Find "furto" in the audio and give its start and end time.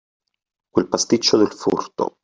1.51-2.17